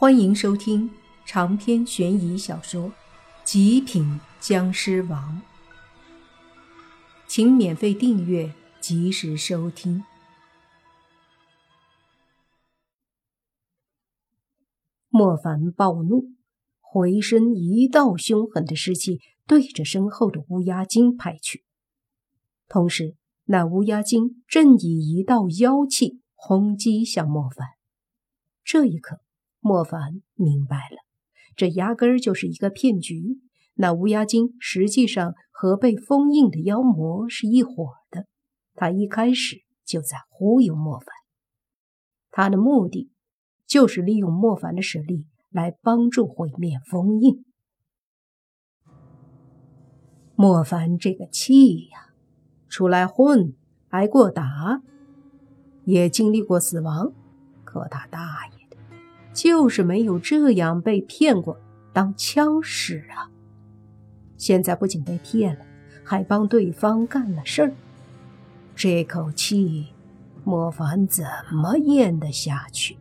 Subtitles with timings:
[0.00, 0.88] 欢迎收听
[1.26, 2.84] 长篇悬疑小说
[3.42, 5.42] 《极品僵尸王》，
[7.26, 10.04] 请免费订阅，及时收听。
[15.08, 16.30] 莫凡暴怒，
[16.78, 21.64] 回身一道凶狠的尸气对着身后的乌鸦精拍去，
[22.68, 27.70] 同时那乌鸦精正以一道妖气轰击向莫凡。
[28.62, 29.22] 这一刻。
[29.60, 30.98] 莫凡明白了，
[31.56, 33.40] 这压根儿就是一个骗局。
[33.74, 38.26] 那乌鸦精实际上和被封印的妖魔是一伙的，
[38.74, 41.06] 他一开始就在忽悠莫凡。
[42.30, 43.10] 他的目的
[43.66, 47.44] 就是利用莫凡的实力来帮助毁灭封印。
[50.34, 52.12] 莫凡这个气呀，
[52.68, 53.54] 出来混，
[53.88, 54.82] 挨过打，
[55.84, 57.12] 也经历过死亡，
[57.64, 58.57] 可他大爷！
[59.38, 61.56] 就是没有这样被骗过
[61.92, 63.30] 当枪使啊！
[64.36, 65.64] 现在不仅被骗了，
[66.02, 67.72] 还帮对方干了事儿，
[68.74, 69.86] 这口气
[70.42, 72.96] 莫凡怎么咽得下去？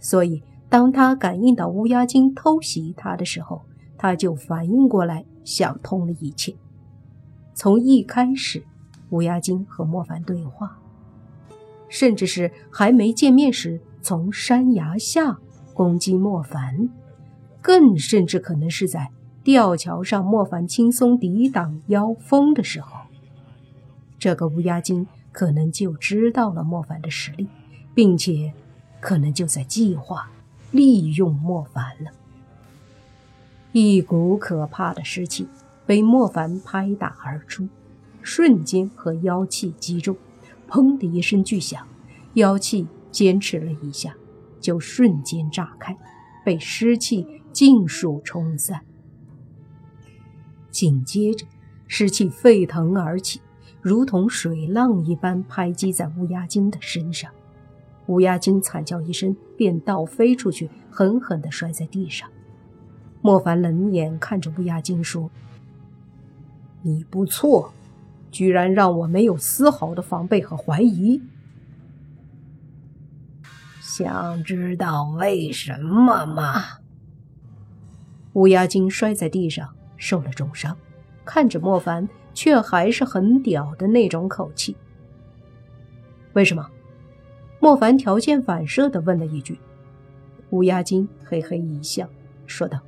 [0.00, 3.60] 所以，当他感应到乌鸦精偷袭他的时候，
[3.98, 6.56] 他就反应过来，想通了一切。
[7.52, 8.64] 从一开始，
[9.10, 10.78] 乌鸦精和莫凡对话，
[11.90, 13.78] 甚至是还没见面时。
[14.00, 15.38] 从山崖下
[15.74, 16.88] 攻击莫凡，
[17.60, 19.10] 更甚至可能是在
[19.42, 23.00] 吊桥上，莫凡轻松抵挡妖风的时候，
[24.18, 27.48] 这个乌鸦精可能就知道了莫凡的实力，
[27.94, 28.52] 并且
[29.00, 30.30] 可能就在计划
[30.70, 32.10] 利用莫凡了。
[33.72, 35.46] 一股可怕的湿气
[35.86, 37.68] 被莫凡拍打而出，
[38.22, 40.16] 瞬间和妖气击中，
[40.68, 41.86] 砰的一声巨响，
[42.34, 42.86] 妖气。
[43.10, 44.14] 坚持了一下，
[44.60, 45.96] 就瞬间炸开，
[46.44, 48.80] 被湿气尽数冲散。
[50.70, 51.46] 紧接着，
[51.86, 53.40] 湿气沸腾而起，
[53.80, 57.30] 如同水浪一般拍击在乌鸦精的身上。
[58.06, 62.28] 乌鸦精惨叫一声，便倒飞出去，狠狠地摔在地上。
[63.20, 65.30] 莫凡冷眼看着乌鸦精说
[66.82, 67.72] ：“你不错，
[68.30, 71.20] 居然让我没有丝毫的防备和怀疑。”
[73.98, 76.62] 想知道为什么吗？
[78.34, 80.76] 乌鸦精摔在地上，受了重伤，
[81.24, 84.76] 看着莫凡，却还是很屌的那种口气。
[86.34, 86.64] 为什么？
[87.58, 89.58] 莫凡条件反射的问了一句。
[90.50, 92.08] 乌鸦精嘿嘿一笑，
[92.46, 92.78] 说道：“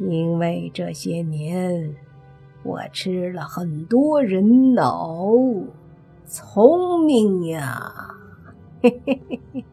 [0.00, 1.94] 因为这些年，
[2.62, 5.28] 我吃了很多人脑，
[6.24, 8.14] 聪明呀。”
[8.80, 9.64] 嘿嘿嘿嘿，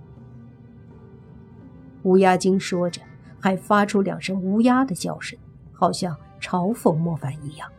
[2.04, 3.02] 乌鸦精说着，
[3.40, 5.38] 还发出两声乌鸦的叫声，
[5.72, 7.70] 好像嘲讽莫凡一样。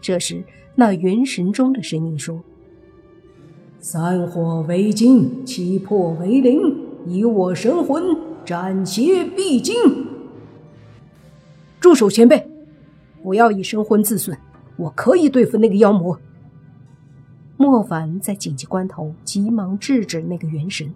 [0.00, 0.42] 这时，
[0.74, 2.42] 那元神中的声音说
[3.80, 6.58] ：“散火为金，七魄为灵，
[7.06, 8.02] 以我神魂，
[8.44, 9.74] 斩邪必惊。”
[11.80, 12.48] 住手，前辈！
[13.22, 14.38] 不要以神魂自损，
[14.76, 16.18] 我可以对付那个妖魔。
[17.56, 20.94] 莫凡在紧急关头急忙制止那个元神：“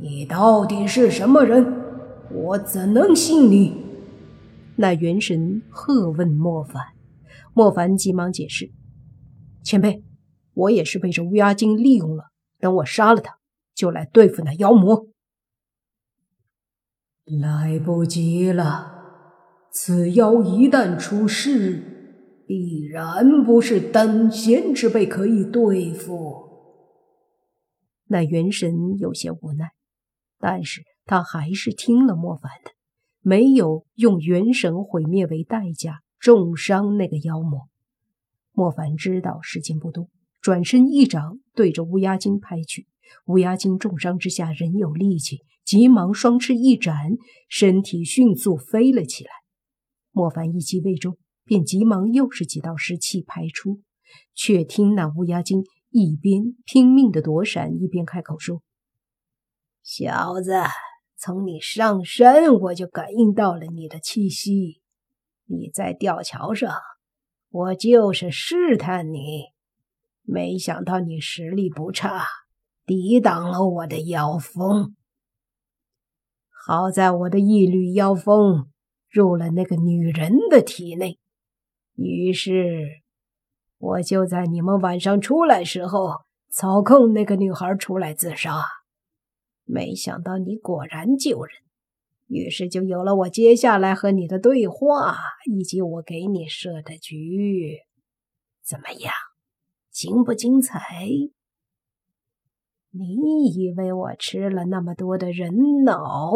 [0.00, 1.72] 你到底是什么人？
[2.30, 3.84] 我怎能信你？”
[4.76, 6.82] 那元神喝问莫凡。
[7.54, 8.70] 莫凡急忙解释
[9.64, 10.04] ：“前辈，
[10.54, 12.26] 我也是被这乌鸦精利用了。
[12.60, 13.38] 等我杀了他，
[13.74, 15.06] 就来对付那妖魔。”
[17.24, 18.92] 来不及了，
[19.70, 21.97] 此妖一旦出世。
[22.48, 26.48] 必然不是等闲之辈可以对付。
[28.06, 29.72] 那元神有些无奈，
[30.38, 32.70] 但是他还是听了莫凡的，
[33.20, 37.68] 没有用元神毁灭为代价重伤那个妖魔。
[38.52, 40.08] 莫凡知道时间不多，
[40.40, 42.86] 转身一掌对着乌鸦精拍去。
[43.26, 47.10] 乌鸦精重伤之下仍有力气，急忙双翅一展，
[47.50, 49.30] 身体迅速飞了起来。
[50.12, 51.18] 莫凡一击未中。
[51.48, 53.80] 便急忙又是几道湿气排出，
[54.34, 58.62] 却听那乌鸦精一边拼命的躲闪，一边开口说
[59.82, 60.52] ：“小子，
[61.16, 64.82] 从你上身我就感应到了你的气息。
[65.46, 66.70] 你在吊桥上，
[67.48, 69.46] 我就是试探你，
[70.22, 72.26] 没想到你实力不差，
[72.84, 74.94] 抵挡了我的妖风。
[76.66, 78.70] 好在我的一缕妖风
[79.08, 81.18] 入了那个女人的体内。”
[82.00, 83.02] 于是，
[83.78, 86.12] 我就在你们晚上出来时候
[86.48, 88.62] 操控那个女孩出来自杀。
[89.64, 91.52] 没想到你果然救人，
[92.28, 95.18] 于是就有了我接下来和你的对话，
[95.50, 97.80] 以及我给你设的局。
[98.64, 99.12] 怎么样，
[99.90, 100.80] 精不精彩？
[102.90, 106.30] 你以为我吃了那么多的人脑，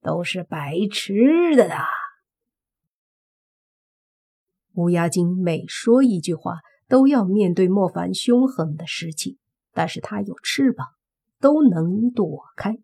[0.00, 1.84] 都是白吃的啊？
[4.76, 9.38] 乌鸦精每说一句话，都要面对莫凡凶狠的尸气，
[9.72, 10.86] 但是他有翅膀，
[11.40, 12.76] 都能躲开，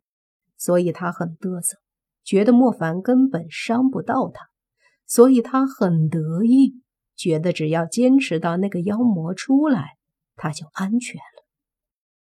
[0.56, 1.76] 所以他很嘚瑟，
[2.24, 4.46] 觉得莫凡根本伤不到他，
[5.06, 6.80] 所以他很得意，
[7.14, 9.98] 觉得只要坚持到那个妖魔出来，
[10.34, 11.46] 他就安全了。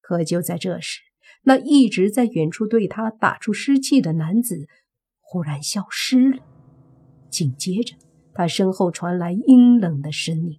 [0.00, 1.00] 可就在这时，
[1.42, 4.66] 那一直在远处对他打出湿气的男子
[5.20, 6.42] 忽然消失了，
[7.30, 7.94] 紧接着。
[8.34, 10.58] 他身后传来阴冷的声音：“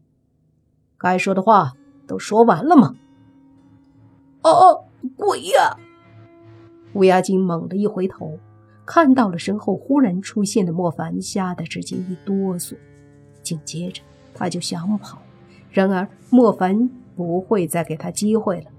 [0.98, 1.74] 该说的话
[2.06, 2.96] 都说完了吗
[4.44, 4.86] ？”“哦哦，
[5.18, 5.78] 鬼呀！”
[6.94, 8.38] 乌鸦精猛地一回头，
[8.86, 12.76] 看到了身后忽然出现的莫凡，吓得直接一哆嗦。
[13.42, 14.02] 紧接着
[14.34, 15.18] 他就想跑，
[15.72, 18.72] 然而莫凡不会再给他机会了，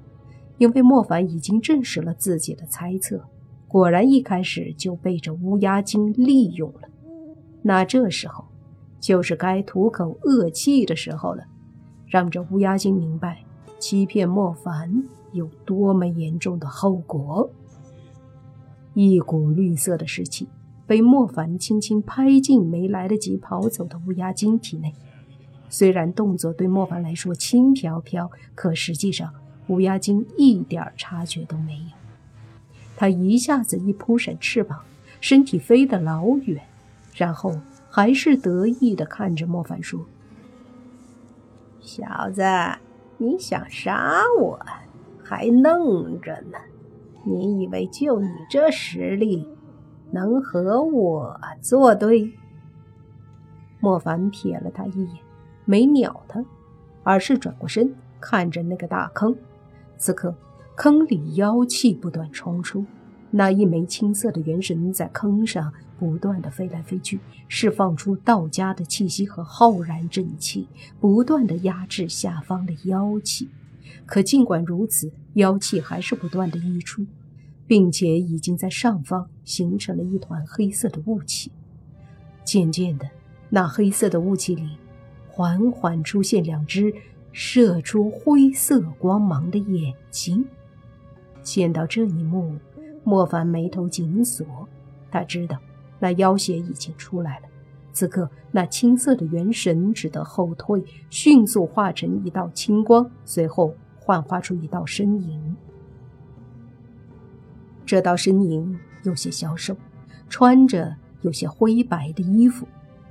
[0.59, 3.25] 因为莫凡已经证实了自己的猜测，
[3.67, 6.89] 果然一开始就被这乌鸦精利用了。
[7.63, 8.45] 那这时候。
[9.05, 11.45] 就是该吐口恶气的时候了，
[12.07, 13.45] 让这乌鸦精明白
[13.79, 17.51] 欺骗莫凡有多么严重的后果。
[18.95, 20.49] 一股绿色的湿气
[20.87, 24.95] 被莫凡轻轻拍进没来得及跑走的乌鸦精体内。
[25.69, 29.31] 虽然动作对莫凡来说轻飘飘，可实际上
[29.67, 31.91] 乌鸦精一点察觉都没有。
[32.97, 34.83] 他一下子一扑闪翅膀，
[35.21, 36.63] 身体飞得老远，
[37.15, 37.55] 然后。
[37.95, 40.05] 还是得意的看着莫凡说
[41.79, 42.43] ：“小子，
[43.19, 44.59] 你想杀我，
[45.23, 46.59] 还愣着呢。
[47.25, 49.47] 你以为就你这实力，
[50.11, 52.33] 能和我作对？”
[53.79, 55.23] 莫凡瞥了他一眼，
[55.65, 56.45] 没鸟他，
[57.05, 59.37] 而是转过身看着那个大坑。
[59.97, 60.35] 此刻，
[60.75, 62.85] 坑里妖气不断冲出，
[63.37, 65.73] 那一枚青色的元神在坑上。
[65.97, 70.67] 不断的飞来飞去，释放出道家的气息和浩然正气，
[71.01, 73.49] 不断的压制下方的妖气。
[74.05, 77.07] 可尽管如此，妖气还是不断的溢出，
[77.67, 81.53] 并且已经在上方形成了一团黑色的雾气。
[82.45, 83.09] 渐渐的，
[83.49, 84.77] 那黑色的雾气里，
[85.29, 86.93] 缓缓出现两只
[87.31, 90.45] 射出灰色光芒的眼睛。
[91.43, 92.57] 见到这一幕，
[93.05, 94.47] 莫凡眉头紧锁，
[95.11, 95.57] 他知道。
[96.01, 97.49] 那妖邪已经出来了，
[97.93, 105.57] 此刻那青色的元神只得后退，迅速化成一道青光，随后幻化出一道身影。
[107.87, 109.77] 这道身影有些消瘦，
[110.29, 112.67] 穿着有些灰白的衣服，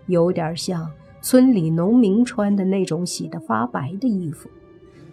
[0.08, 0.92] 有点像
[1.22, 4.50] 村里农民穿的那种洗得发白的衣服。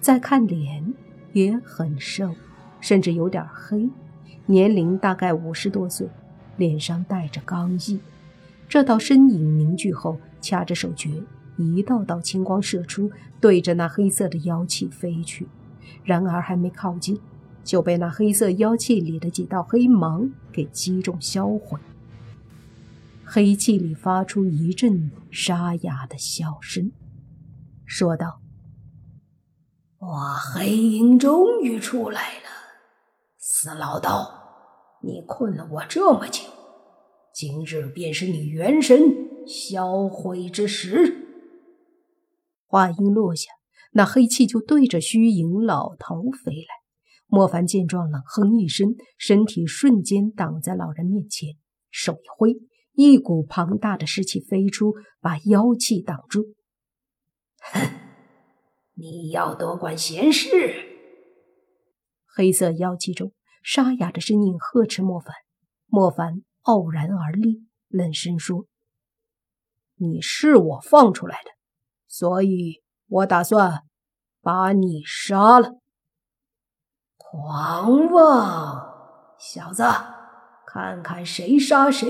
[0.00, 0.92] 再看脸，
[1.32, 2.34] 也很瘦，
[2.80, 3.88] 甚至有点黑，
[4.50, 6.08] 年龄大概五十多岁。
[6.56, 7.98] 脸上带着刚毅，
[8.68, 11.08] 这道身影凝聚后，掐着手诀，
[11.56, 13.10] 一道道青光射出，
[13.40, 15.48] 对着那黑色的妖气飞去。
[16.04, 17.18] 然而还没靠近，
[17.64, 21.80] 就被那黑色妖气里的几道黑芒给击中销毁。
[23.24, 26.92] 黑气里发出一阵沙哑的笑声，
[27.86, 28.42] 说道
[29.98, 32.50] ：“我，黑影终于出来了，
[33.38, 34.36] 死老道！”
[35.02, 36.42] 你困了我这么久，
[37.32, 39.00] 今日便是你元神
[39.46, 41.26] 销毁之时。
[42.66, 43.50] 话音落下，
[43.92, 46.80] 那黑气就对着虚影老头飞来。
[47.26, 51.50] 莫凡见状，冷哼一声，身体瞬间挡在老人面前，
[51.90, 52.56] 手一挥，
[52.92, 56.54] 一股庞大的尸气飞出，把妖气挡住。
[57.72, 57.80] 哼，
[58.94, 60.74] 你要多管闲事！
[62.26, 63.32] 黑色妖气中。
[63.62, 65.34] 沙哑的声音呵斥莫凡，
[65.86, 68.66] 莫凡傲然而立，冷声说
[69.96, 71.50] ：“你是我放出来的，
[72.08, 73.82] 所以我打算
[74.40, 75.78] 把你杀了。”
[77.16, 79.84] 狂妄小子，
[80.66, 82.08] 看看谁杀谁！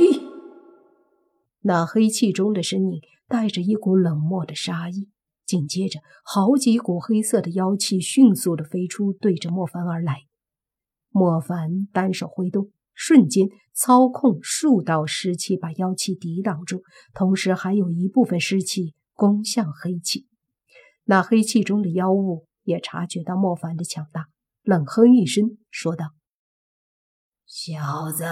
[1.60, 5.10] 那黑气中的声音带着一股冷漠的杀意，
[5.44, 10.29] 紧接着，好几股黑色的妖气迅速的飞出，对着莫凡而来。
[11.10, 20.26] 莫凡单手挥动，瞬间操控数道湿气把妖气抵挡住，同时还有一部分湿气攻向黑气。
[21.04, 24.26] 那黑气中的妖物也察觉到莫凡的强大，
[24.62, 26.10] 冷哼一声，说道
[27.44, 28.24] ：“小子，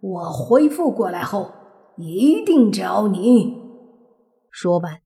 [0.00, 1.52] 我恢复过来后
[1.96, 3.54] 一定找你。
[4.50, 5.00] 说完，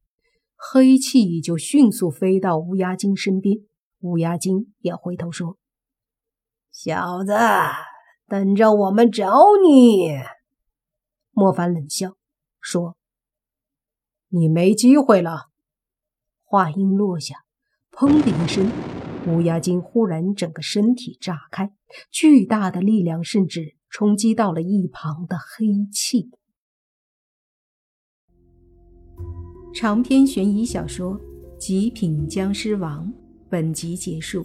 [0.57, 3.59] 黑气就迅速飞到乌鸦精身边。
[4.01, 5.59] 乌鸦精也回头说
[6.77, 7.33] ：“小子，
[8.27, 9.33] 等着我们找
[9.65, 10.19] 你。”
[11.31, 12.17] 莫凡冷笑
[12.61, 12.97] 说
[14.29, 15.51] ：“你没机会了。”
[16.43, 17.45] 话音落下，
[17.93, 18.69] 砰的一声，
[19.29, 21.73] 乌鸦精忽然整个身体炸开，
[22.11, 26.29] 巨大的力量甚至冲击到了一旁的黑气。
[29.73, 31.19] 长篇悬疑小说
[31.57, 33.07] 《极品僵尸王》
[33.49, 34.45] 本集结束，